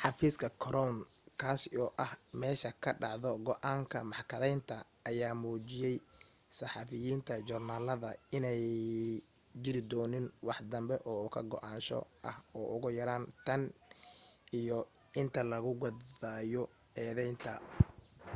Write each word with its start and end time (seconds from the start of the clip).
xafiiska 0.00 0.48
korown 0.62 0.96
kaasi 1.40 1.68
oo 1.82 1.90
ah 2.04 2.12
meesha 2.40 2.70
ka 2.82 2.90
dhacdo 3.00 3.30
go'aanka 3.46 3.98
maxkadaynta, 4.12 4.76
ayaa 5.08 5.34
u 5.36 5.40
muujiyay 5.42 5.96
saxafiyiinta 6.58 7.34
joornaalada 7.48 8.08
in 8.36 8.44
aanay 8.46 8.62
jirin 9.62 9.88
doonin 9.90 10.26
waxdanbe 10.48 10.94
oo 11.12 11.24
ka 11.34 11.40
go'naansho 11.50 12.00
ah 12.30 12.36
ugu 12.74 12.88
yaraan 12.98 13.24
tan 13.46 13.62
iyo 14.60 14.78
inta 15.20 15.40
laga 15.50 15.70
gaadhayo 15.80 16.62
eedaynta 17.02 17.52